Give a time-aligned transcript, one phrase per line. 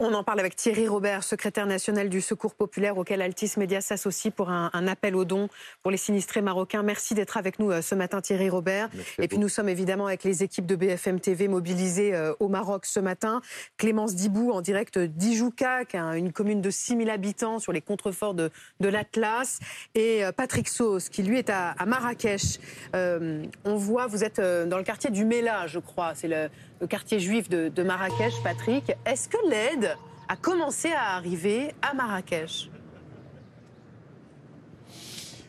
[0.00, 4.32] On en parle avec Thierry Robert, secrétaire national du Secours populaire auquel Altis Média s'associe
[4.32, 5.48] pour un, appel aux dons
[5.82, 6.84] pour les sinistrés marocains.
[6.84, 8.90] Merci d'être avec nous euh, ce matin Thierry Robert.
[9.20, 12.86] Et puis nous sommes évidemment avec les équipes de BFM TV mobilisées euh, au Maroc
[12.86, 13.40] ce matin.
[13.76, 15.80] Clémence Dibou en direct d'Ijouka,
[16.14, 19.58] une commune de 6000 habitants sur les contreforts de, l'Atlas.
[19.96, 22.60] Et euh, Patrick Sauce qui lui est à, Marrakech.
[22.94, 26.12] on voit, vous êtes dans le quartier du Mela, je crois.
[26.14, 26.48] C'est le,
[26.86, 28.92] quartier juif de Marrakech, Patrick.
[29.04, 29.96] Est-ce que l'aide
[30.28, 32.70] a commencé à arriver à Marrakech?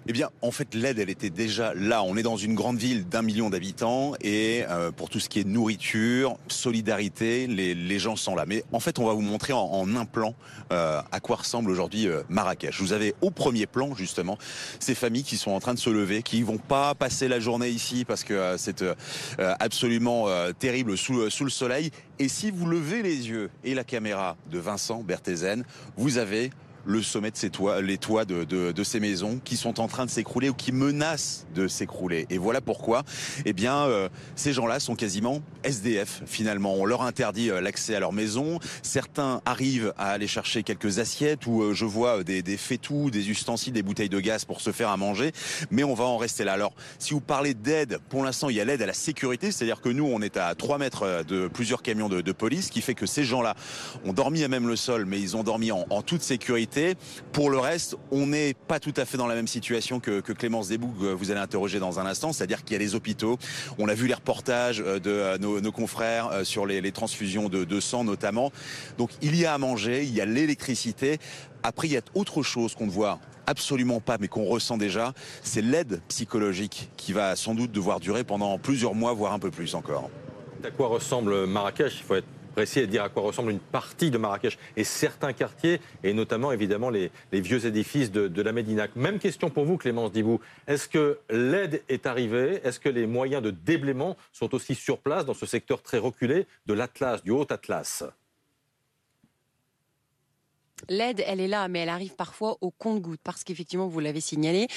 [0.08, 2.04] Eh bien, en fait, l'aide, elle était déjà là.
[2.04, 5.40] On est dans une grande ville d'un million d'habitants et euh, pour tout ce qui
[5.40, 8.46] est nourriture, solidarité, les, gens sont là.
[8.48, 10.36] Mais en fait, on va vous montrer en, un plan
[10.72, 12.80] euh, à quoi ressemble aujourd'hui euh, Marrakech.
[12.80, 14.38] Vous avez au premier plan, justement,
[14.80, 17.70] ces familles qui sont en train de se lever, qui vont pas passer la journée
[17.70, 18.84] ici parce que c'est
[19.38, 20.28] absolument
[20.58, 21.92] terrible sous, sous le soleil.
[22.20, 25.64] Et si vous levez les yeux et la caméra de Vincent Berthézen,
[25.98, 26.52] vous avez
[26.86, 30.10] le sommet de ces toits, les toits de, ces maisons qui sont en train de
[30.12, 32.26] s'écrouler ou qui menacent de s'écrouler.
[32.30, 33.04] Et voilà pourquoi,
[33.46, 36.74] eh bien, euh, ces gens-là sont quasiment SDF finalement.
[36.76, 38.60] On leur interdit euh, l'accès à leur maison.
[38.82, 43.30] Certains arrivent à aller chercher quelques assiettes ou euh, je vois des, des fétous, des
[43.30, 45.32] ustensiles, des bouteilles de gaz pour se faire à manger.
[45.72, 46.54] Mais on va en rester là.
[46.54, 49.82] Alors, si vous parlez d'aide, pour l'instant, il y a l'aide à la sécurité, c'est-à-dire
[49.82, 53.06] que nous, on est à 3 mètres de plusieurs camions de, police, qui fait que
[53.06, 53.56] ces gens-là
[54.06, 56.69] ont dormi à même le sol, mais ils ont dormi en toute sécurité
[57.32, 60.68] pour le reste, on n'est pas tout à fait dans la même situation que, Clémence
[60.70, 63.38] Desboug, vous allez interroger dans un instant, c'est-à-dire qu'il y a les hôpitaux.
[63.78, 67.80] On a vu les reportages euh, de euh, nos, confrères euh, sur les, transfusions de,
[67.80, 68.52] sang notamment.
[68.98, 71.18] Donc il y a à manger, il y a l'électricité.
[71.64, 75.14] Après, il y a autre chose qu'on ne voit absolument pas, mais qu'on ressent déjà,
[75.44, 79.52] c'est l'aide psychologique qui va sans doute devoir durer pendant plusieurs mois, voire un peu
[79.52, 80.10] plus encore.
[80.64, 81.94] À quoi ressemble Marrakech?
[82.00, 85.34] Il faut être essayer de dire à quoi ressemble une partie de Marrakech et certains
[85.34, 88.88] quartiers, et notamment évidemment les, vieux édifices de, la Médina.
[88.96, 90.40] Même question pour vous, Clémence Dibou.
[90.68, 92.62] Est-ce que l'aide est arrivée?
[92.64, 96.48] Est-ce que les moyens de déblaiement sont aussi sur place dans ce secteur très reculé
[96.66, 98.04] de l'Atlas, du Haut-Atlas
[100.88, 104.68] L'aide, elle est là, mais elle arrive parfois au compte-goutte, parce qu'effectivement, vous l'avez signalé,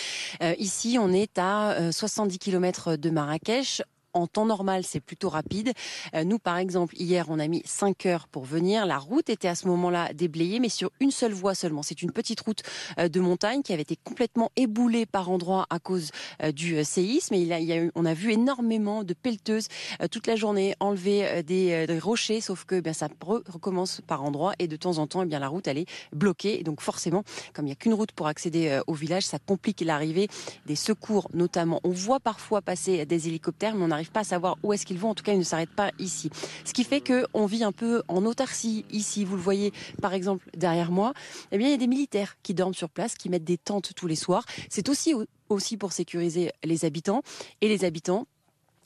[0.42, 3.82] euh, ici, on est à 70 euh, km de Marrakech
[4.14, 5.72] en temps normal, c'est plutôt rapide.
[6.14, 8.86] Euh, nous, par exemple, hier, on a mis 5 heures pour venir.
[8.86, 11.82] La route était à ce moment-là déblayée, mais sur une seule voie seulement.
[11.82, 12.62] C'est une petite route
[12.98, 16.10] euh, de montagne qui avait été complètement éboulée par endroits à cause
[16.42, 17.34] euh, du séisme.
[17.34, 19.68] Et on a vu énormément de pelleteuses
[20.10, 24.76] toute la journée enlever des, rochers, sauf que bien ça recommence par endroits et de
[24.76, 26.62] temps en temps, eh bien la route elle est bloquée.
[26.62, 30.28] Donc forcément, comme il n'y a qu'une route pour accéder au village, ça complique l'arrivée
[30.66, 31.80] des secours, notamment.
[31.84, 34.98] On voit parfois passer des hélicoptères, mais on arrive pas à savoir où est-ce qu'ils
[34.98, 35.10] vont.
[35.10, 36.30] En tout cas, ils ne s'arrêtent pas ici.
[36.64, 39.24] Ce qui fait qu'on vit un peu en autarcie ici.
[39.24, 41.12] Vous le voyez, par exemple, derrière moi.
[41.50, 43.92] Eh bien, il y a des militaires qui dorment sur place, qui mettent des tentes
[43.94, 44.44] tous les soirs.
[44.68, 45.14] C'est aussi
[45.48, 47.22] aussi pour sécuriser les habitants
[47.60, 48.26] et les habitants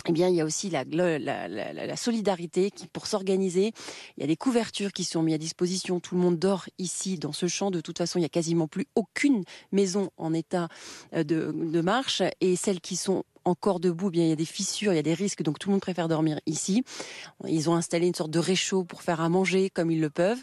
[0.09, 3.73] eh bien, il y a aussi la, la, solidarité qui, pour s'organiser.
[4.17, 6.01] Il y a des couvertures qui sont mises à disposition.
[6.01, 7.71] Tout le monde dort ici, dans ce champ.
[7.71, 10.69] De toute façon, il n'y a quasiment plus aucune maison en état
[11.15, 12.23] euh, de, de marche.
[12.41, 15.03] Et celles qui sont encore debout, bien il y a des fissures, il y a
[15.03, 16.85] des risques, donc tout le monde préfère dormir ici.
[17.47, 20.43] Ils ont installé une sorte de réchaud pour faire à manger comme ils le peuvent,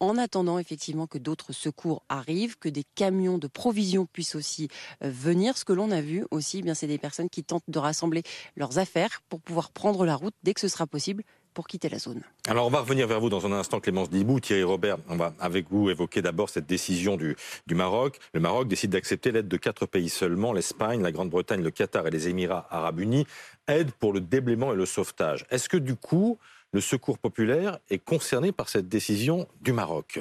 [0.00, 4.68] en attendant effectivement que d'autres secours arrivent, que des camions de provisions puissent aussi
[5.02, 5.58] euh, venir.
[5.58, 8.22] Ce que l'on a vu aussi, bien c'est des personnes qui tentent de rassembler
[8.56, 11.98] leurs affaires pour pouvoir prendre la route dès que ce sera possible pour quitter la
[11.98, 12.20] zone.
[12.46, 14.98] Alors on va revenir vers vous dans un instant, Clémence Dibou, Thierry Robert.
[15.08, 18.18] On va avec vous évoquer d'abord cette décision du, du Maroc.
[18.34, 22.10] Le Maroc décide d'accepter l'aide de quatre pays seulement, l'Espagne, la Grande-Bretagne, le Qatar et
[22.10, 23.26] les Émirats arabes unis,
[23.68, 25.46] aide pour le déblaiement et le sauvetage.
[25.50, 26.38] Est-ce que du coup,
[26.72, 30.18] le secours populaire est concerné par cette décision du Maroc?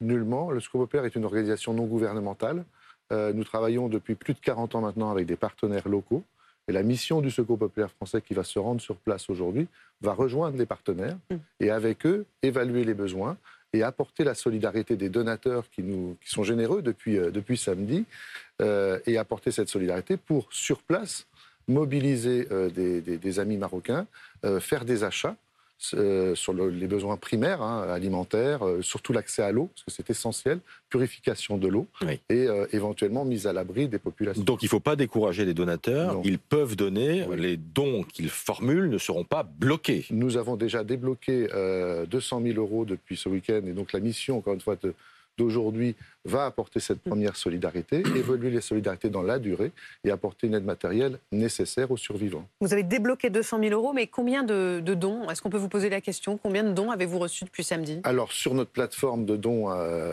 [0.00, 0.50] Nullement.
[0.50, 2.64] Le secours populaire est une organisation non gouvernementale.
[3.12, 6.24] Euh, nous travaillons depuis plus de 40 ans maintenant avec des partenaires locaux.
[6.68, 9.68] Et la mission du Secours populaire français qui va se rendre sur place aujourd'hui
[10.00, 11.36] va rejoindre les partenaires mm.
[11.60, 13.36] et avec eux évaluer les besoins
[13.74, 18.04] et apporter la solidarité des donateurs qui, nous, qui sont généreux depuis, euh, depuis samedi
[18.62, 21.26] euh, et apporter cette solidarité pour, sur place,
[21.66, 24.06] mobiliser euh, des, amis marocains,
[24.60, 25.36] faire des achats
[25.94, 30.08] euh, sur les besoins primaires, hein, alimentaires, euh, surtout l'accès à l'eau, parce que c'est
[30.08, 31.86] essentiel, purification de l'eau,
[32.30, 34.42] et euh, éventuellement mise à l'abri des populations.
[34.42, 38.88] Donc il ne faut pas décourager les donateurs, ils peuvent donner, les dons qu'ils formulent
[38.88, 40.06] ne seront pas bloqués.
[40.10, 41.48] Nous avons déjà débloqué
[42.08, 44.94] 200 000 euros depuis ce week-end, et donc la mission, encore une fois, de,
[45.36, 49.72] d'aujourd'hui va apporter cette première solidarité, évoluer les solidarités dans la durée
[50.04, 52.46] et apporter une aide matérielle nécessaire aux survivants.
[52.60, 55.28] Vous avez débloqué 200 000 euros, mais combien de, dons?
[55.28, 56.38] Est-ce qu'on peut vous poser la question?
[56.38, 58.00] Combien de dons avez-vous reçus depuis samedi?
[58.04, 60.12] Alors, sur notre plateforme de dons euh,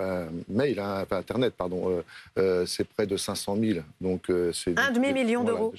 [0.00, 2.02] euh, mail, hein, Internet, pardon, euh,
[2.38, 3.80] euh, c'est près de 500 000.
[4.00, 5.72] Donc, c'est un demi-million d'euros.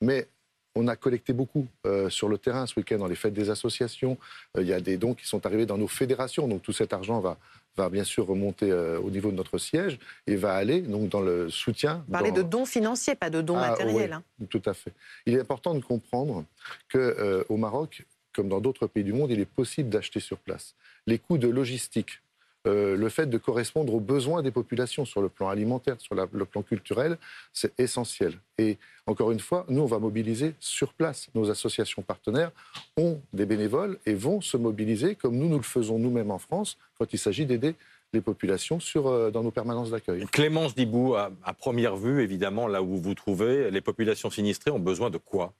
[0.00, 0.26] Mais
[0.74, 1.66] on a collecté beaucoup
[2.08, 4.16] sur le terrain ce week-end dans les fêtes des associations.
[4.58, 6.48] il y a des dons qui sont arrivés dans nos fédérations.
[6.48, 7.36] Donc tout cet argent va,
[7.76, 11.20] va bien sûr remonter euh, au niveau de notre siège et va aller donc dans
[11.20, 12.04] le soutien.
[12.10, 14.12] Parler de dons financiers, pas de dons ah, matériels.
[14.12, 14.22] Hein.
[14.50, 14.92] Tout à fait.
[15.26, 16.44] Il est important de comprendre
[16.88, 18.04] que euh, au Maroc,
[18.34, 20.74] comme dans d'autres pays du monde, il est possible d'acheter sur place.
[21.06, 22.20] Les coûts de logistique
[22.66, 26.44] euh, le fait de correspondre aux besoins des populations sur le plan alimentaire, sur le
[26.44, 27.18] plan culturel,
[27.52, 28.38] c'est essentiel.
[28.58, 31.28] Et encore une fois, nous, on va mobiliser sur place.
[31.34, 32.52] Nos associations partenaires
[32.96, 36.78] ont des bénévoles et vont se mobiliser comme nous, nous le faisons nous-mêmes en France
[36.98, 37.74] quand il s'agit d'aider
[38.12, 40.26] les populations sur, euh, dans nos permanences d'accueil.
[40.26, 44.70] Clémence Dibou, à, à première vue, évidemment, là où vous vous trouvez, les populations sinistrées
[44.70, 45.52] ont besoin de quoi?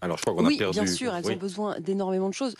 [0.00, 0.78] Alors, je crois qu'on a perdu.
[0.78, 2.56] Bien sûr, elles ont besoin d'énormément de choses.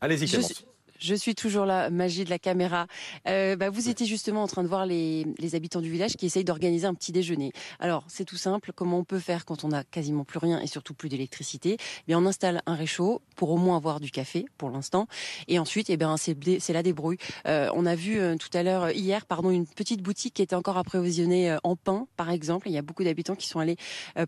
[0.00, 0.66] Allez-y, Clémence.
[0.98, 2.86] Je suis toujours là, magie de la caméra.
[3.28, 6.44] Euh, bah, vous étiez justement en train de voir les, habitants du village qui essayent
[6.44, 7.52] d'organiser un petit déjeuner.
[7.78, 8.72] Alors, c'est tout simple.
[8.74, 11.76] Comment on peut faire quand on n'a quasiment plus rien et surtout plus d'électricité?
[12.08, 15.06] Eh on installe un réchaud pour au moins avoir du café pour l'instant.
[15.48, 17.18] Et ensuite, eh bien, c'est la débrouille.
[17.46, 20.56] Euh, on a vu euh, tout à l'heure, hier, pardon, une petite boutique qui était
[20.56, 22.68] encore approvisionnée en pain, par exemple.
[22.68, 23.76] Il y a beaucoup d'habitants qui sont allés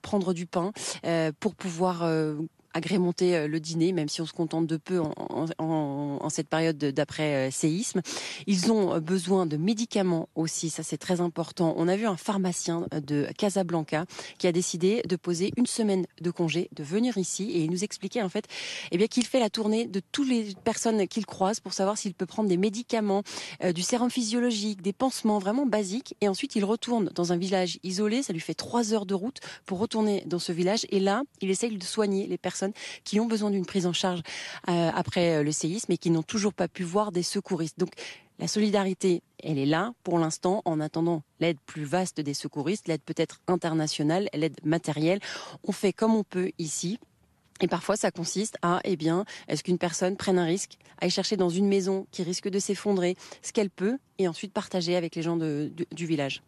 [0.03, 0.73] prendre du pain
[1.41, 2.05] pour pouvoir
[2.75, 7.49] agrémenter euh, le dîner, même si on se contente de peu en, cette période d'après
[7.49, 8.03] euh, séisme.
[8.47, 11.75] Ils ont euh, besoin de médicaments aussi, ça c'est très important.
[11.77, 14.05] On a vu un pharmacien de Casablanca
[14.39, 17.85] qui a décidé de poser une semaine de congé, de venir ici et il nous
[17.85, 18.47] expliquait en fait
[18.91, 22.15] eh bien qu'il fait la tournée de toutes les personnes qu'il croise pour savoir s'il
[22.15, 23.23] peut prendre des médicaments,
[23.75, 28.23] du sérum physiologique, des pansements vraiment basiques et ensuite il retourne dans un village isolé,
[28.23, 31.51] ça lui fait trois heures de route pour retourner dans ce village et là il
[31.51, 32.68] essaye de soigner les personnes
[33.05, 34.21] qui ont besoin d'une prise en charge
[34.69, 37.79] euh, après euh, le séisme et qui n'ont toujours pas pu voir des secouristes.
[37.79, 37.91] Donc
[38.39, 43.03] la solidarité, elle est là pour l'instant en attendant l'aide plus vaste des secouristes, l'aide
[43.03, 45.21] peut-être internationale, l'aide matérielle.
[45.65, 46.99] On fait comme on peut ici.
[47.61, 51.37] Et parfois, ça consiste à, eh bien, est-ce qu'une personne prenne un risque, aille chercher
[51.37, 55.23] dans une maison qui risque de s'effondrer ce qu'elle peut, et ensuite partager avec les
[55.23, 56.43] gens du village.